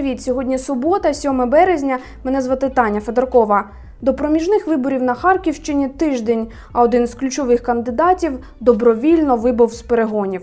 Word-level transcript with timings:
Привіт! 0.00 0.22
Сьогодні 0.22 0.58
субота, 0.58 1.14
7 1.14 1.50
березня. 1.50 1.98
Мене 2.24 2.42
звати 2.42 2.68
Таня 2.68 3.00
Федоркова. 3.00 3.70
До 4.00 4.14
проміжних 4.14 4.66
виборів 4.66 5.02
на 5.02 5.14
Харківщині 5.14 5.88
тиждень, 5.88 6.48
а 6.72 6.82
один 6.82 7.06
з 7.06 7.14
ключових 7.14 7.60
кандидатів 7.60 8.38
добровільно 8.60 9.36
вибув 9.36 9.72
з 9.72 9.82
перегонів. 9.82 10.42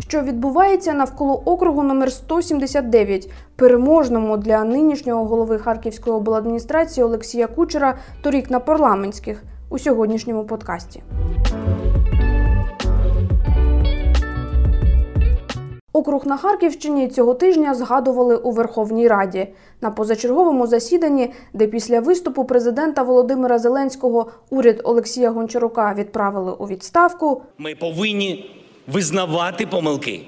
Що 0.00 0.20
відбувається 0.22 0.92
навколо 0.92 1.42
округу 1.44 1.82
номер 1.82 2.12
179, 2.12 3.30
переможному 3.56 4.36
для 4.36 4.64
нинішнього 4.64 5.24
голови 5.24 5.58
Харківської 5.58 6.16
обладміністрації 6.16 7.04
Олексія 7.04 7.46
Кучера 7.46 7.94
торік 8.22 8.50
на 8.50 8.60
парламентських 8.60 9.42
у 9.70 9.78
сьогоднішньому 9.78 10.44
подкасті. 10.44 11.02
Округ 15.98 16.26
на 16.26 16.36
Харківщині 16.36 17.08
цього 17.08 17.34
тижня 17.34 17.74
згадували 17.74 18.36
у 18.36 18.50
Верховній 18.50 19.08
Раді 19.08 19.46
на 19.80 19.90
позачерговому 19.90 20.66
засіданні, 20.66 21.30
де 21.52 21.66
після 21.66 22.00
виступу 22.00 22.44
президента 22.44 23.02
Володимира 23.02 23.58
Зеленського 23.58 24.30
уряд 24.50 24.80
Олексія 24.84 25.30
Гончарука 25.30 25.94
відправили 25.98 26.52
у 26.52 26.66
відставку. 26.66 27.42
Ми 27.58 27.74
повинні 27.74 28.50
визнавати 28.86 29.66
помилки. 29.66 30.20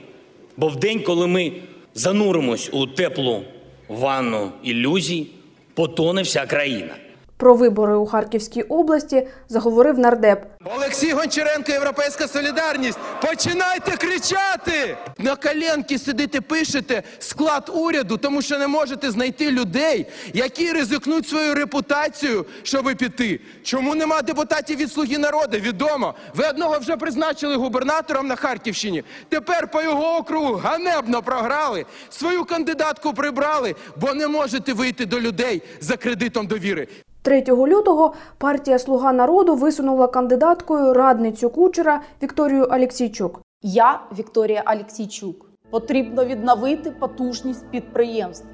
Бо 0.56 0.69
в 0.69 0.77
день, 0.77 1.02
коли 1.06 1.27
ми 1.27 1.52
зануримось 1.95 2.71
у 2.73 2.87
теплу 2.87 3.41
ванну 3.88 4.51
ілюзій, 4.62 5.27
потоне 5.74 6.23
вся 6.23 6.46
країна. 6.46 6.95
Про 7.40 7.54
вибори 7.54 7.94
у 7.94 8.06
Харківській 8.06 8.62
області 8.62 9.26
заговорив 9.48 9.98
нардеп. 9.98 10.44
Олексій 10.64 11.12
Гончаренко, 11.12 11.72
Європейська 11.72 12.28
Солідарність. 12.28 12.98
Починайте 13.26 13.90
кричати! 13.90 14.96
На 15.18 15.37
коленки 15.37 15.98
сидите, 15.98 16.40
пишете 16.40 17.02
склад 17.18 17.70
уряду, 17.74 18.16
тому 18.16 18.42
що 18.42 18.59
не 18.59 18.66
можете 18.66 19.10
знайти 19.10 19.50
людей, 19.50 20.06
які 20.34 20.73
ризикнуть 20.73 21.28
свою 21.28 21.54
репутацію, 21.54 22.46
щоб 22.62 22.95
піти. 22.96 23.40
Чому 23.62 23.95
нема 23.95 24.22
депутатів 24.22 24.78
від 24.78 24.93
Слуги 24.93 25.18
народу? 25.18 25.56
Відомо. 25.56 26.15
Ви 26.34 26.48
одного 26.48 26.78
вже 26.78 26.96
призначили 26.96 27.56
губернатором 27.56 28.26
на 28.26 28.37
Харківщині. 28.37 29.04
Тепер 29.28 29.68
по 29.68 29.82
його 29.82 30.16
округу 30.16 30.54
ганебно 30.54 31.22
програли. 31.22 31.87
Свою 32.10 32.45
кандидатку 32.45 33.15
прибрали, 33.15 33.74
бо 33.96 34.15
не 34.15 34.28
можете 34.28 34.72
вийти 34.72 35.06
до 35.06 35.20
людей 35.20 35.62
за 35.80 35.96
кредитом 35.96 36.46
довіри. 36.46 36.88
3 37.23 37.45
лютого 37.49 38.15
партія 38.38 38.79
Слуга 38.79 39.13
народу 39.13 39.54
висунула 39.54 40.07
кандидаткою 40.07 40.95
радницю 40.95 41.51
Кучера 41.51 42.01
Вікторію 42.23 42.65
Алексійчук. 42.65 43.40
Я 43.62 44.01
Вікторія 44.18 44.62
Алексійчук. 44.65 45.46
Потрібно 45.71 46.24
відновити 46.24 46.90
потужність 46.90 47.71
підприємств. 47.71 48.46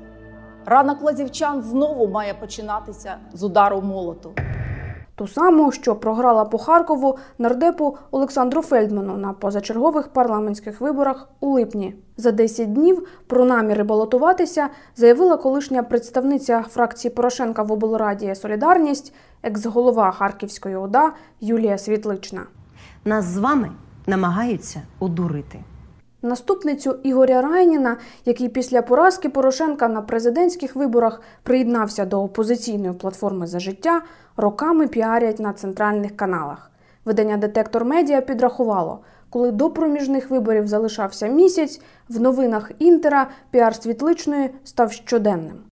Ранок 0.65 1.03
лазівчан 1.03 1.63
знову 1.63 2.09
має 2.09 2.35
починатися 2.35 3.17
з 3.33 3.43
удару 3.43 3.81
молоту. 3.81 4.35
Ту 5.17 5.27
саму, 5.27 5.73
що 5.73 5.97
програла 5.97 6.45
по 6.45 6.59
Харкову 6.59 7.19
нардепу 7.39 7.97
Олександру 8.11 8.63
Фельдману 8.63 9.17
на 9.17 9.33
позачергових 9.33 10.09
парламентських 10.09 10.81
виборах 10.81 11.29
у 11.41 11.51
липні. 11.51 11.95
За 12.17 12.33
10 12.33 12.73
днів 12.73 13.09
про 13.27 13.45
наміри 13.45 13.85
балотуватися 13.85 14.69
заявила 14.97 15.37
колишня 15.37 15.83
представниця 15.83 16.63
фракції 16.63 17.15
Порошенка 17.15 17.63
в 17.63 17.73
облраді 17.73 18.35
Солідарність, 18.35 19.15
екс-голова 19.43 20.11
Харківської 20.11 20.77
ОДА 20.77 21.13
Юлія 21.41 21.79
Світлична. 21.79 22.43
Нас 23.05 23.25
з 23.25 23.39
вами 23.39 23.71
намагаються 24.07 24.83
одурити. 25.01 25.59
Наступницю 26.27 26.97
Ігоря 27.03 27.43
Райніна, 27.43 27.97
який 28.25 28.49
після 28.49 28.83
поразки 28.83 29.29
Порошенка 29.29 29.89
на 29.89 30.03
президентських 30.03 30.77
виборах 30.77 31.21
приєднався 31.43 32.05
до 32.05 32.23
Опозиційної 32.23 32.93
платформи 32.93 33.47
За 33.47 33.61
життя, 33.61 34.03
роками 34.37 34.89
піарять 34.89 35.41
на 35.41 35.53
центральних 35.53 36.17
каналах. 36.17 36.71
Видання 37.05 37.37
Детектор 37.37 37.85
Медіа 37.85 38.21
підрахувало, 38.21 38.99
коли 39.31 39.53
до 39.53 39.71
проміжних 39.71 40.31
виборів 40.31 40.67
залишався 40.67 41.27
місяць, 41.27 41.81
в 42.09 42.21
новинах 42.21 42.73
Інтера 42.79 43.31
піар 43.51 43.75
Світличної 43.75 44.51
став 44.65 44.93
щоденним. 44.93 45.66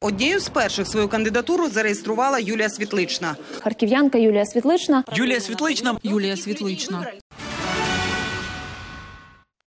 Однією 0.00 0.40
з 0.40 0.48
перших 0.48 0.86
свою 0.86 1.08
кандидатуру 1.08 1.68
зареєструвала 1.68 2.38
Юлія 2.38 2.68
Світлична. 2.68 3.36
Харків'янка 3.60 4.18
Юлія 4.18 4.46
Світлична. 4.46 5.04
Юлія 5.12 5.40
Світлична. 5.40 5.96
Юлія 6.02 6.36
Світлична. 6.36 7.06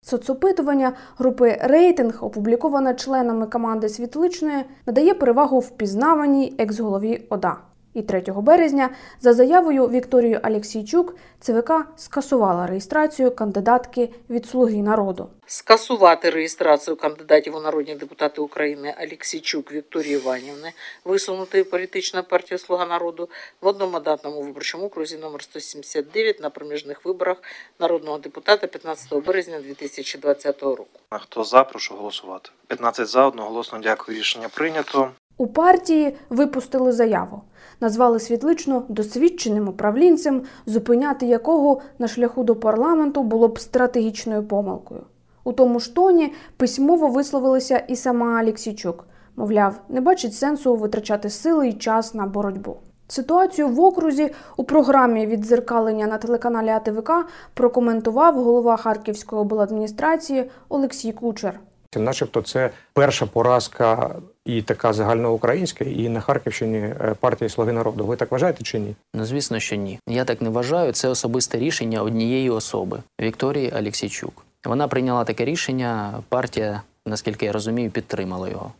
Соцопитування 0.01 0.93
групи 1.17 1.57
Рейтинг, 1.61 2.25
опубліковане 2.25 2.93
членами 2.93 3.47
команди 3.47 3.89
Світличної, 3.89 4.63
надає 4.85 5.13
перевагу 5.13 5.59
впізнаваній 5.59 6.55
екс-голові 6.57 7.21
ОДА. 7.29 7.57
І 7.93 8.01
3 8.01 8.23
березня, 8.27 8.89
за 9.19 9.33
заявою 9.33 9.87
Вікторії 9.87 10.39
Алексійчук, 10.43 11.15
ЦВК 11.39 11.71
скасувала 11.95 12.67
реєстрацію 12.67 13.35
кандидатки 13.35 14.09
від 14.29 14.45
Слуги 14.45 14.81
народу. 14.81 15.29
скасувати 15.45 16.29
реєстрацію 16.29 16.95
кандидатів 16.95 17.55
у 17.55 17.59
народні 17.59 17.95
депутати 17.95 18.41
України 18.41 18.95
Алексійчук 18.97 19.71
Вікторії 19.71 20.13
Іванівни, 20.13 20.73
висунутої 21.05 21.63
політичною 21.63 22.25
партією 22.25 22.59
Слуга 22.59 22.85
народу 22.85 23.29
в 23.61 23.67
одномандатному 23.67 24.41
виборчому 24.41 24.85
окрузі 24.85 25.17
номер 25.17 25.41
179 25.43 26.39
на 26.39 26.49
проміжних 26.49 27.05
виборах 27.05 27.37
народного 27.79 28.17
депутата 28.17 28.67
15 28.67 29.25
березня 29.25 29.59
2020 29.59 30.61
року. 30.61 30.99
Хто 31.09 31.43
за, 31.43 31.63
прошу 31.63 31.95
голосувати. 31.95 32.49
15 32.67 33.07
за, 33.07 33.27
одноголосно 33.27 33.79
дякую. 33.79 34.17
Рішення 34.17 34.49
прийнято. 34.49 35.11
У 35.41 35.47
партії 35.47 36.15
випустили 36.29 36.91
заяву. 36.91 37.41
Назвали 37.79 38.19
світличну 38.19 38.83
досвідченим 38.89 39.67
управлінцем, 39.67 40.41
зупиняти 40.65 41.25
якого 41.25 41.81
на 41.99 42.07
шляху 42.07 42.43
до 42.43 42.55
парламенту 42.55 43.23
було 43.23 43.47
б 43.47 43.59
стратегічною 43.59 44.43
помилкою. 44.43 45.01
У 45.43 45.53
тому 45.53 45.79
ж 45.79 45.95
тоні 45.95 46.33
письмово 46.57 47.07
висловилася 47.07 47.77
і 47.77 47.95
сама 47.95 48.39
Алексійчук. 48.39 49.07
Мовляв, 49.35 49.81
не 49.89 50.01
бачить 50.01 50.35
сенсу 50.35 50.75
витрачати 50.75 51.29
сили 51.29 51.67
і 51.67 51.73
час 51.73 52.13
на 52.13 52.25
боротьбу. 52.25 52.77
Ситуацію 53.07 53.67
в 53.67 53.79
окрузі 53.79 54.31
у 54.57 54.63
програмі 54.63 55.25
віддзеркалення 55.25 56.07
на 56.07 56.17
телеканалі 56.17 56.69
АТВК 56.69 57.11
прокоментував 57.53 58.43
голова 58.43 58.77
Харківської 58.77 59.41
обладміністрації 59.41 60.49
Олексій 60.69 61.11
Кучер. 61.11 61.59
Начебто, 61.95 62.41
це 62.41 62.69
перша 62.93 63.25
поразка 63.25 64.15
і 64.45 64.61
така 64.61 64.93
загальноукраїнська, 64.93 65.85
і 65.85 66.09
на 66.09 66.21
Харківщині 66.21 66.77
е, 66.77 67.15
партії 67.19 67.49
Слуги 67.49 67.71
народу. 67.71 68.05
Ви 68.05 68.15
так 68.15 68.31
вважаєте 68.31 68.63
чи 68.63 68.79
ні? 68.79 68.95
Ну, 69.13 69.25
звісно, 69.25 69.59
що 69.59 69.75
ні. 69.75 69.99
Я 70.07 70.25
так 70.25 70.41
не 70.41 70.49
вважаю. 70.49 70.91
Це 70.91 71.07
особисте 71.07 71.57
рішення 71.57 72.01
однієї 72.01 72.49
особи 72.49 72.99
Вікторії 73.21 73.71
Алексійчук. 73.75 74.45
Вона 74.65 74.87
прийняла 74.87 75.23
таке 75.23 75.45
рішення. 75.45 76.13
Партія, 76.29 76.81
наскільки 77.05 77.45
я 77.45 77.51
розумію, 77.51 77.91
підтримала 77.91 78.49
його. 78.49 78.71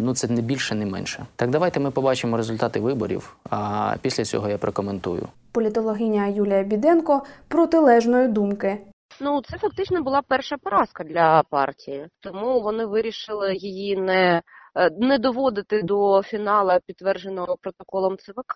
Ну, 0.00 0.14
це 0.14 0.28
не 0.28 0.40
більше, 0.40 0.74
не 0.74 0.86
менше. 0.86 1.26
Так 1.36 1.50
давайте 1.50 1.80
ми 1.80 1.90
побачимо 1.90 2.36
результати 2.36 2.80
виборів, 2.80 3.36
а 3.50 3.94
після 4.02 4.24
цього 4.24 4.48
я 4.48 4.58
прокоментую. 4.58 5.28
Політологиня 5.52 6.26
Юлія 6.26 6.62
Біденко 6.62 7.22
протилежної 7.48 8.28
думки. 8.28 8.78
Ну, 9.20 9.42
це 9.50 9.58
фактично 9.58 10.02
була 10.02 10.22
перша 10.28 10.56
поразка 10.56 11.04
для 11.04 11.42
партії, 11.50 12.06
тому 12.20 12.60
вони 12.60 12.86
вирішили 12.86 13.54
її 13.56 13.96
не, 13.96 14.42
не 14.98 15.18
доводити 15.18 15.82
до 15.82 16.22
фіналу, 16.22 16.72
підтвердженого 16.86 17.56
протоколом 17.56 18.18
ЦВК, 18.18 18.54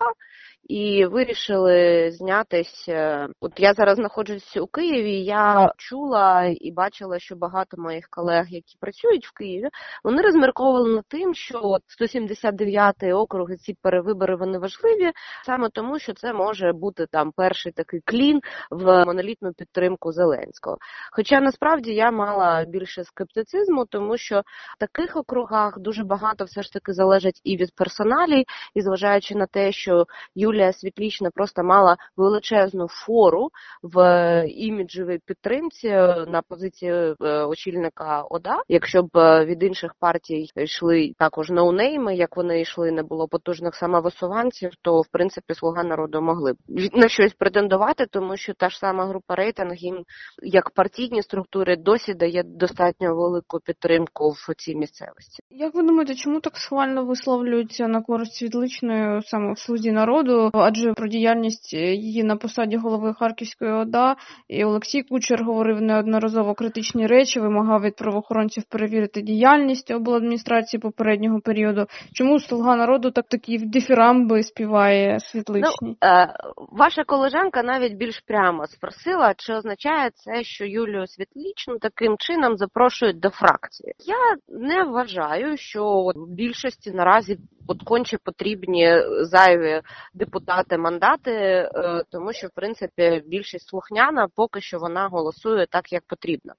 і 0.63 1.05
вирішили 1.05 2.11
знятись. 2.11 2.85
е, 2.89 3.27
От 3.41 3.51
я 3.57 3.73
зараз 3.73 3.95
знаходжусь 3.95 4.57
у 4.57 4.67
Києві. 4.67 5.23
Я 5.23 5.73
чула 5.77 6.43
і 6.61 6.71
бачила, 6.71 7.19
що 7.19 7.35
багато 7.35 7.77
моїх 7.77 8.07
колег, 8.09 8.45
які 8.49 8.77
працюють 8.79 9.27
в 9.27 9.33
Києві, 9.33 9.69
вони 10.03 10.21
розмірковували 10.21 10.95
над 10.95 11.05
тим, 11.07 11.33
що 11.33 11.59
от 11.63 11.81
179 11.87 12.95
округ 13.03 13.51
і 13.51 13.55
ці 13.55 13.77
перевибори 13.81 14.35
вони 14.35 14.59
важливі, 14.59 15.11
саме 15.45 15.69
тому, 15.69 15.99
що 15.99 16.13
це 16.13 16.33
може 16.33 16.73
бути 16.73 17.05
там 17.11 17.31
перший 17.31 17.71
такий 17.71 18.01
клін 18.05 18.39
в 18.71 19.05
монолітну 19.05 19.53
підтримку 19.53 20.11
Зеленського. 20.11 20.77
Хоча 21.11 21.41
насправді 21.41 21.93
я 21.93 22.11
мала 22.11 22.65
більше 22.65 23.03
скептицизму, 23.03 23.85
тому 23.85 24.17
що 24.17 24.39
в 24.77 24.79
таких 24.79 25.15
округах 25.15 25.79
дуже 25.79 26.03
багато 26.03 26.45
все 26.45 26.61
ж 26.61 26.73
таки 26.73 26.93
залежить 26.93 27.41
і 27.43 27.57
від 27.57 27.75
персоналій, 27.75 28.45
і 28.75 28.81
зважаючи 28.81 29.35
на 29.35 29.45
те, 29.45 29.71
що 29.71 30.05
Юлія 30.35 30.52
Світлічна 30.73 31.29
просто 31.33 31.63
мала 31.63 31.97
величезну 32.17 32.87
фору 32.87 33.49
в 33.83 33.99
е, 33.99 34.45
іміджевій 34.47 35.19
підтримці 35.25 35.87
е, 35.87 36.25
на 36.27 36.41
позиції 36.41 36.91
е, 36.91 37.15
очільника 37.43 38.21
ОДА. 38.21 38.57
Якщо 38.67 39.03
б 39.03 39.45
від 39.45 39.63
інших 39.63 39.91
партій 39.99 40.47
йшли 40.55 41.13
також 41.17 41.49
ноунейми, 41.49 42.15
як 42.15 42.37
вони 42.37 42.61
йшли, 42.61 42.91
не 42.91 43.03
було 43.03 43.27
потужних 43.27 43.75
самовисуванців, 43.75 44.71
то 44.81 45.01
в 45.01 45.07
принципі 45.11 45.53
слуга 45.53 45.83
народу 45.83 46.21
могли 46.21 46.53
б 46.53 46.57
на 46.93 47.07
щось 47.07 47.33
претендувати, 47.33 48.05
тому 48.05 48.37
що 48.37 48.53
та 48.53 48.69
ж 48.69 48.79
сама 48.79 49.05
група 49.05 49.35
рейтинг 49.35 49.75
їм 49.75 50.03
як 50.43 50.69
партійні 50.69 51.21
структури 51.21 51.75
досі 51.75 52.13
дає 52.13 52.43
достатньо 52.43 53.15
велику 53.15 53.59
підтримку 53.59 54.29
в 54.29 54.55
цій 54.57 54.75
місцевості. 54.75 55.43
Як 55.49 55.75
ви 55.75 55.83
думаєте, 55.83 56.15
чому 56.15 56.39
так 56.39 56.57
схвально 56.57 57.05
висловлюються 57.05 57.87
на 57.87 58.01
користь 58.01 58.33
світличної 58.35 59.21
саме 59.21 59.53
в 59.53 59.59
слузі 59.59 59.91
народу? 59.91 60.42
Адже 60.53 60.93
про 60.93 61.07
діяльність 61.07 61.73
її 61.73 62.23
на 62.23 62.35
посаді 62.35 62.77
голови 62.77 63.13
Харківської 63.19 63.71
ОДА 63.71 64.15
і 64.47 64.63
Олексій 64.65 65.03
Кучер 65.03 65.43
говорив 65.43 65.81
неодноразово 65.81 66.53
критичні 66.53 67.07
речі, 67.07 67.39
вимагав 67.39 67.81
від 67.81 67.95
правоохоронців 67.95 68.63
перевірити 68.63 69.21
діяльність 69.21 69.91
обладміністрації 69.91 70.79
попереднього 70.79 71.39
періоду. 71.39 71.85
Чому 72.13 72.39
слуга 72.39 72.75
народу 72.75 73.11
так 73.11 73.25
такі 73.27 73.57
дифірамби 73.57 74.43
співає 74.43 75.19
світличні? 75.19 75.71
Ну, 75.81 75.95
е, 76.03 76.33
ваша 76.71 77.03
колежанка 77.03 77.63
навіть 77.63 77.93
більш 77.93 78.19
прямо 78.19 78.67
спросила, 78.67 79.33
чи 79.37 79.53
означає 79.53 80.09
це, 80.15 80.43
що 80.43 80.65
Юлію 80.65 81.07
Світлічну 81.07 81.77
таким 81.79 82.15
чином 82.19 82.57
запрошують 82.57 83.19
до 83.19 83.29
фракції. 83.29 83.93
Я 84.05 84.57
не 84.59 84.83
вважаю, 84.83 85.57
що 85.57 86.11
в 86.15 86.29
більшості 86.29 86.91
наразі 86.91 87.37
от 87.67 87.83
конче 87.83 88.17
потрібні 88.23 88.97
зайві 89.21 89.81
депутати 90.13 90.32
мандати, 90.77 91.31
е, 91.31 92.03
тому 92.11 92.33
що 92.33 92.47
в 92.47 92.51
принципі 92.55 93.23
більшість 93.25 93.67
слухняна, 93.67 94.27
поки 94.35 94.61
що 94.61 94.79
вона 94.79 95.07
голосує 95.07 95.65
так, 95.69 95.93
як 95.93 96.03
потрібно. 96.07 96.53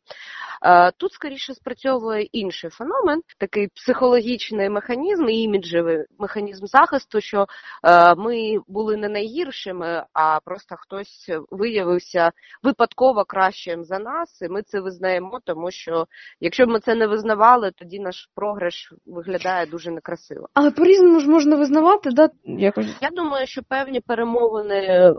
Е, 0.63 0.93
Тут 0.97 1.13
скоріше 1.13 1.55
спрацьовує 1.55 2.23
інший 2.23 2.71
феномен, 2.71 3.21
такий 3.39 3.69
психологічний 3.69 4.71
механізм 4.71 5.29
і 5.29 5.43
іміджевий 5.43 6.05
механізм 6.19 6.67
захисту, 6.67 7.21
що 7.21 7.47
е, 7.85 8.15
ми 8.15 8.59
були 8.69 8.97
не 8.97 9.09
найгіршими, 9.09 10.05
а 10.13 10.41
просто 10.45 10.77
хтось 10.79 11.31
виявився 11.51 12.31
випадково 12.63 13.25
кращим 13.25 13.85
за 13.85 13.99
нас, 13.99 14.43
і 14.43 14.49
ми 14.49 14.63
це 14.63 14.81
визнаємо, 14.81 15.41
тому 15.45 15.71
що 15.71 16.07
якщо 16.41 16.67
б 16.67 16.69
ми 16.69 16.81
це 16.81 16.95
не 16.95 17.07
визнавали, 17.07 17.71
тоді 17.71 17.99
наш 17.99 18.29
програш 18.35 18.93
виглядає 19.07 19.67
дуже 19.67 19.91
некрасиво. 19.91 20.49
Але 20.55 20.71
по-різному 20.71 21.21
ж 21.21 21.29
можна 21.29 21.57
визнавати, 21.57 22.11
да 22.11 22.29
якось. 22.45 22.97
Я 23.01 23.11
думаю, 23.11 23.47
що 23.47 23.63
певні 23.69 24.01
перемовини 24.01 25.15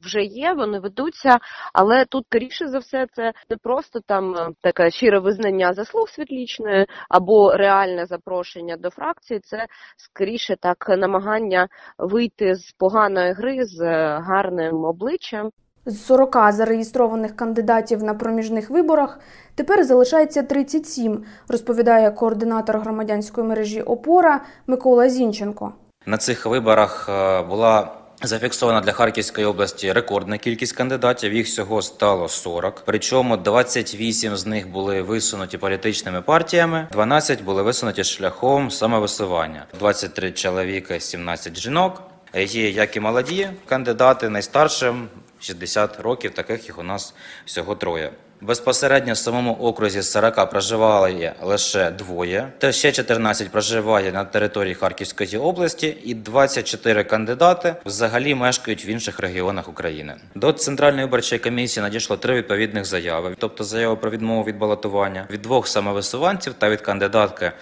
вже 0.00 0.22
є, 0.22 0.52
вони 0.52 0.78
ведуться, 0.78 1.38
але 1.72 2.04
тут 2.04 2.26
скоріше 2.26 2.68
за 2.68 2.78
все 2.78 3.06
це 3.12 3.32
не 3.50 3.56
просто 3.56 4.00
там 4.00 4.34
е, 4.36 4.50
таке 4.60 4.90
щире 4.90 5.18
визнання 5.18 5.72
заслуг 5.72 6.08
світлічної 6.08 6.86
або 7.08 7.56
реальне 7.56 8.06
запрошення 8.06 8.76
до 8.76 8.90
фракції. 8.90 9.40
Це 9.40 9.66
скоріше 9.96 10.56
так 10.56 10.88
намагання 10.88 11.68
вийти 11.98 12.54
з 12.54 12.72
поганої 12.72 13.32
гри 13.32 13.64
з 13.64 13.80
е, 13.80 14.18
гарним 14.26 14.84
обличчям. 14.84 15.50
З 15.86 16.04
40 16.06 16.52
зареєстрованих 16.52 17.36
кандидатів 17.36 18.02
на 18.02 18.14
проміжних 18.14 18.70
виборах 18.70 19.20
тепер 19.54 19.84
залишається 19.84 20.42
37, 20.42 21.24
розповідає 21.48 22.10
координатор 22.10 22.78
громадянської 22.78 23.46
мережі 23.46 23.82
Опора 23.82 24.40
Микола 24.66 25.08
Зінченко. 25.08 25.72
На 26.06 26.16
цих 26.16 26.46
виборах 26.46 27.08
е, 27.08 27.42
була 27.42 27.92
зафіксована 28.22 28.80
для 28.80 28.92
Харківської 28.92 29.46
області 29.46 29.92
рекордна 29.92 30.38
кількість 30.38 30.72
кандидатів. 30.72 31.34
Їх 31.34 31.46
всього 31.46 31.82
стало 31.82 32.28
40. 32.28 32.82
Причому 32.86 33.36
28 33.36 34.36
з 34.36 34.46
них 34.46 34.68
були 34.68 35.02
висунуті 35.02 35.58
політичними 35.58 36.22
партіями, 36.22 36.88
12 36.92 37.42
були 37.42 37.62
висунуті 37.62 38.04
шляхом 38.04 38.70
самовисування. 38.70 39.66
23 39.78 40.32
чоловіка, 40.32 41.00
17 41.00 41.58
жінок. 41.58 42.02
Є 42.34 42.70
як 42.70 42.96
і 42.96 43.00
молоді 43.00 43.50
кандидати, 43.66 44.28
найстаршим 44.28 45.08
60 45.40 46.00
років. 46.00 46.34
Таких 46.34 46.64
їх 46.64 46.78
у 46.78 46.82
нас 46.82 47.14
всього 47.44 47.74
троє. 47.74 48.12
Безпосередньо 48.42 49.12
в 49.12 49.16
самому 49.16 49.52
окрузі 49.52 50.00
з 50.00 50.10
40 50.10 50.50
проживали 50.50 51.32
лише 51.42 51.90
двоє, 51.90 52.52
та 52.58 52.72
ще 52.72 52.92
14 52.92 53.50
проживає 53.50 54.12
на 54.12 54.24
території 54.24 54.74
Харківської 54.74 55.38
області, 55.38 55.96
і 56.04 56.14
24 56.14 57.04
кандидати 57.04 57.74
взагалі 57.84 58.34
мешкають 58.34 58.86
в 58.86 58.88
інших 58.88 59.20
регіонах 59.20 59.68
України. 59.68 60.14
До 60.34 60.52
центральної 60.52 61.04
виборчої 61.04 61.38
комісії 61.38 61.82
надійшло 61.82 62.16
три 62.16 62.34
відповідних 62.34 62.84
заяви, 62.84 63.34
тобто 63.38 63.64
заява 63.64 63.96
про 63.96 64.10
відмову 64.10 64.44
від 64.44 64.58
балотування 64.58 65.26
від 65.30 65.42
двох 65.42 65.68
самовисуванців 65.68 66.54
та 66.54 66.70
від 66.70 66.80
кандидатки 66.80 67.44
е, 67.44 67.52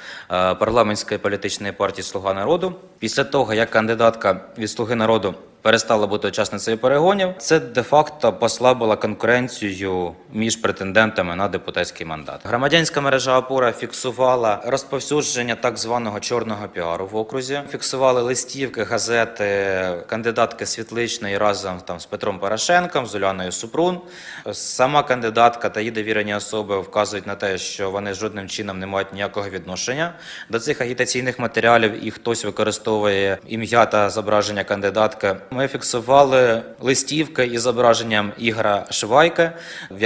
парламентської 0.55 1.19
політичної 1.19 1.73
партії 1.73 2.05
Слуга 2.05 2.35
народу. 2.35 2.75
Після 2.99 3.25
того 3.25 3.55
як 3.55 3.71
кандидатка 3.71 4.41
від 4.59 4.71
Слуги 4.71 4.95
народу 4.95 5.35
перестала 5.69 6.07
бути 6.07 6.29
учасницею 6.29 6.79
перегонів, 6.79 7.35
це 7.39 7.61
де-факто 7.61 8.33
послабило 8.33 8.97
конкуренцію 8.97 10.15
між 10.33 10.57
претендентами 10.57 11.37
на 11.37 11.49
депутатський 11.49 12.07
мандат. 12.07 12.41
Громадянська 12.45 13.01
мережа 13.01 13.39
опора 13.39 13.73
фіксувала 13.73 14.63
розповсюдження 14.67 15.55
так 15.55 15.79
званого 15.79 16.21
чорного 16.21 16.69
піару 16.69 17.09
в 17.13 17.17
окрузі. 17.17 17.61
Фіксували 17.71 18.23
листівки, 18.23 18.83
газети 18.83 19.45
кандидатки 20.07 20.67
світличної 20.67 21.39
разом 21.39 21.81
там 21.85 22.01
з 22.01 22.07
Петром 22.07 22.39
Порошенком, 22.39 23.07
з 23.07 23.15
Уляною 23.15 23.53
Супрун. 23.53 24.01
Сама 24.53 25.03
кандидатка 25.03 25.69
та 25.69 25.81
її 25.81 25.91
довірені 25.91 26.35
особи 26.35 26.81
вказують 26.81 27.27
на 27.27 27.35
те, 27.35 27.59
що 27.59 27.91
вони 27.91 28.15
жодним 28.15 28.49
чином 28.49 28.79
не 28.79 28.87
мають 28.87 29.13
ніякого 29.13 29.49
відношення 29.49 30.13
до 30.51 30.61
цих 30.61 30.81
агітаційних 30.81 31.39
матеріалів, 31.39 32.07
і 32.07 32.11
хтось 32.11 32.45
використовує 32.45 33.39
ім'я 33.49 33.87
та 33.87 34.11
зображення 34.11 34.65
кандидатки. 34.65 35.37
Ми 35.59 35.69
фіксували 35.69 36.63
листівки 36.81 37.47
із 37.47 37.63
зображенням 37.63 38.33
Ігора 38.39 38.87
Швайка, 38.91 39.53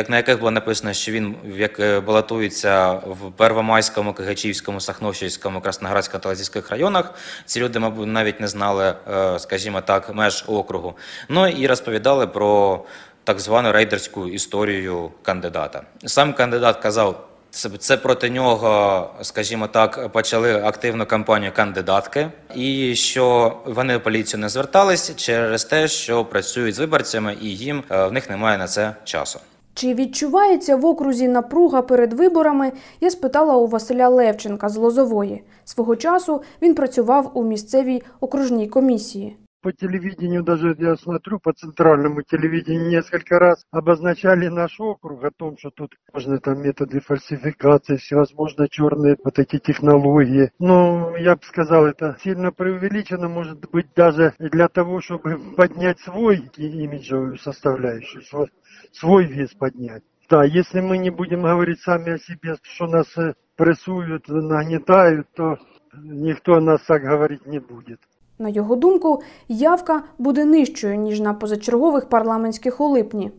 на 0.09 0.17
яких 0.17 0.39
було 0.39 0.51
написано, 0.51 0.93
що 0.93 1.13
він 1.13 1.37
е, 1.79 2.01
балотується 2.01 2.93
в 2.93 3.33
Первомайському, 3.37 4.13
Кигачівському, 4.13 4.81
Сахновщинському, 4.81 5.61
Красноградському 5.61 6.23
та 6.23 6.29
Лазівських 6.29 6.71
районах. 6.71 7.15
Ці 7.45 7.61
люди, 7.61 7.79
мабуть, 7.79 8.09
навіть 8.09 8.41
не 8.41 8.49
знали, 8.49 8.95
е, 9.13 9.39
скажімо 9.39 9.81
так, 9.81 10.15
меж 10.15 10.45
округу. 10.47 10.95
Ну 11.29 11.49
і 11.49 11.67
розповідали 11.67 12.27
про 12.27 12.81
так 13.25 13.41
звану 13.41 13.73
рейдерську 13.73 14.27
історію 14.27 15.11
кандидата. 15.23 15.83
Сам 16.07 16.33
кандидат 16.33 16.77
казав. 16.77 17.32
Це, 17.79 17.97
проти 17.97 18.31
нього, 18.31 19.11
скажімо 19.23 19.67
так, 19.67 20.09
почали 20.13 20.55
активну 20.55 21.07
кампанію 21.07 21.53
кандидатки, 21.57 22.29
і 22.55 22.95
що 22.95 23.57
вони 23.65 23.97
в 23.97 24.03
поліцію 24.03 24.41
не 24.41 24.49
звертались 24.49 25.17
через 25.17 25.65
те, 25.65 25.89
що 25.89 26.25
працюють 26.25 26.75
з 26.75 26.79
виборцями, 26.79 27.37
і 27.43 27.57
їм 27.57 27.83
е, 27.91 28.07
в 28.07 28.13
них 28.13 28.31
немає 28.31 28.59
на 28.59 28.67
це 28.67 28.95
часу. 29.05 29.41
Чи 29.75 29.95
відчувається 29.95 30.77
в 30.77 30.87
окрузі 30.87 31.29
напруга 31.29 31.83
перед 31.83 32.13
виборами? 32.13 32.73
Я 33.01 33.11
спитала 33.11 33.57
у 33.57 33.67
Василя 33.67 34.09
Левченка 34.09 34.69
з 34.69 34.77
Лозової. 34.77 35.43
Свого 35.65 35.97
часу 35.97 36.43
він 36.63 36.75
працював 36.75 37.31
у 37.35 37.45
місцевій 37.45 38.03
окружній 38.21 38.69
комісії. 38.69 39.37
По 39.63 39.73
телевидению, 39.73 40.43
даже 40.43 40.75
я 40.77 40.97
смотрю, 40.97 41.39
по 41.39 41.53
центральному 41.53 42.23
телевидению 42.23 42.89
несколько 42.89 43.39
раз 43.39 43.65
обозначали 43.71 44.49
наш 44.49 44.81
округ 44.81 45.23
о 45.23 45.31
том, 45.31 45.57
что 45.57 45.71
тут 45.71 45.95
можно 46.13 46.41
там 46.41 46.61
методы 46.61 46.99
фальсификации, 46.99 47.95
всевозможные 47.95 48.69
черные 48.69 49.17
вот 49.23 49.39
эти 49.39 49.61
технологии. 49.61 50.51
Ну, 50.59 51.15
я 51.15 51.37
бы 51.37 51.43
сказал, 51.45 51.87
это 51.87 52.17
сильно 52.25 52.51
преувеличено, 52.51 53.29
может 53.29 53.71
быть, 53.71 53.87
даже 53.95 54.35
для 54.41 54.67
того, 54.67 55.01
чтобы 55.01 55.39
поднять 55.57 56.01
свой 56.01 56.51
имиджевую 56.57 57.39
составляющую, 57.39 58.23
свой, 58.25 58.49
свой 58.91 59.27
вес 59.27 59.55
поднять. 59.55 60.03
Да, 60.29 60.43
если 60.43 60.81
мы 60.81 60.99
не 60.99 61.11
будем 61.11 61.43
говорить 61.43 61.81
сами 61.83 62.15
о 62.15 62.19
себе, 62.19 62.57
что 62.63 62.89
нас 62.89 63.07
э, 63.17 63.35
прессуют, 63.57 64.27
нагнетают, 64.27 65.29
то 65.37 65.57
никто 65.95 66.59
нас 66.59 66.83
так 66.83 67.03
говорить 67.03 67.47
не 67.47 67.61
будет. 67.61 68.01
На 68.42 68.50
його 68.50 68.76
думку, 68.76 69.22
явка 69.48 70.04
буде 70.18 70.46
нижчою, 70.46 70.96
ніж 70.96 71.20
на 71.20 71.34
позачергових 71.34 72.10
парламентських 72.10 72.82
у 72.82 72.88
липні. 72.88 73.32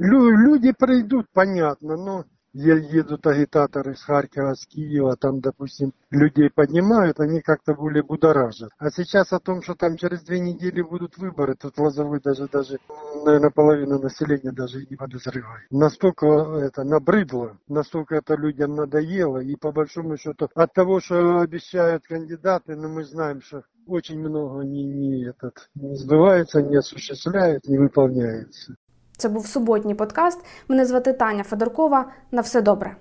Лю- 0.00 0.30
люди 0.30 0.72
прийдуть, 0.72 1.26
понятно, 1.34 1.96
но 1.96 2.24
е- 2.54 2.98
едут 2.98 3.26
агитаторы 3.26 3.94
с 3.94 4.02
Харькова, 4.02 4.54
с 4.54 4.66
Киева, 4.66 5.16
там, 5.16 5.40
допустим, 5.40 5.92
людей 6.10 6.50
поднимают, 6.54 7.20
они 7.20 7.40
как-то 7.40 7.74
более 7.74 8.02
будоражат. 8.02 8.70
А 8.78 8.90
сейчас 8.90 9.32
о 9.32 9.38
том, 9.38 9.62
что 9.62 9.74
там 9.74 9.96
через 9.96 10.22
две 10.22 10.40
недели 10.40 10.82
будут 10.82 11.18
выборы, 11.18 11.54
тут 11.54 11.78
Лозовой 11.78 12.20
даже, 12.20 12.48
даже, 12.52 12.78
наверное, 13.24 13.50
половина 13.50 13.98
населения 13.98 14.52
даже 14.52 14.82
и 14.82 14.86
не 14.90 14.96
подозревает. 14.96 15.66
Настолько 15.70 16.26
это 16.26 16.84
набрыдло, 16.84 17.56
настолько 17.68 18.16
это 18.16 18.34
людям 18.36 18.74
надоело, 18.74 19.38
и 19.38 19.56
по 19.56 19.72
большому 19.72 20.16
счету 20.16 20.48
от 20.54 20.72
того, 20.72 21.00
что 21.00 21.38
обещают 21.40 22.04
кандидаты, 22.06 22.76
но 22.76 22.88
мы 22.88 23.04
знаем, 23.04 23.40
что 23.42 23.62
очень 23.88 24.18
много 24.18 24.64
не, 24.64 24.84
не, 24.84 25.28
этот, 25.28 25.68
не 25.74 25.96
сбывается, 25.96 26.62
не 26.62 26.76
осуществляют, 26.76 27.68
не 27.68 27.78
выполняется. 27.78 28.74
Це 29.16 29.28
був 29.28 29.46
суботній 29.46 29.94
подкаст. 29.94 30.44
Мене 30.68 30.86
звати 30.86 31.12
Таня 31.12 31.44
Федоркова. 31.44 32.12
На 32.30 32.40
все 32.40 32.62
добре. 32.62 32.96